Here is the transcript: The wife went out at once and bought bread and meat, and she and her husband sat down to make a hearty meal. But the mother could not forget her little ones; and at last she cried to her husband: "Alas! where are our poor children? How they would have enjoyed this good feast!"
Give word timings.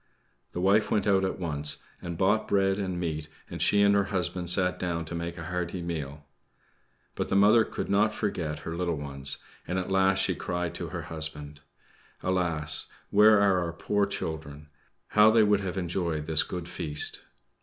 The 0.53 0.59
wife 0.61 0.89
went 0.89 1.05
out 1.05 1.23
at 1.23 1.37
once 1.37 1.77
and 2.01 2.17
bought 2.17 2.47
bread 2.47 2.79
and 2.79 2.99
meat, 2.99 3.29
and 3.51 3.61
she 3.61 3.83
and 3.83 3.93
her 3.93 4.05
husband 4.05 4.49
sat 4.49 4.79
down 4.79 5.05
to 5.05 5.13
make 5.13 5.37
a 5.37 5.43
hearty 5.43 5.83
meal. 5.83 6.25
But 7.13 7.27
the 7.27 7.35
mother 7.35 7.63
could 7.63 7.87
not 7.87 8.11
forget 8.15 8.61
her 8.65 8.75
little 8.75 8.97
ones; 8.97 9.37
and 9.67 9.77
at 9.77 9.91
last 9.91 10.17
she 10.17 10.33
cried 10.33 10.73
to 10.73 10.87
her 10.87 11.03
husband: 11.03 11.61
"Alas! 12.23 12.87
where 13.11 13.39
are 13.41 13.59
our 13.59 13.73
poor 13.73 14.07
children? 14.07 14.69
How 15.09 15.29
they 15.29 15.43
would 15.43 15.59
have 15.59 15.77
enjoyed 15.77 16.25
this 16.25 16.41
good 16.41 16.67
feast!" 16.67 17.21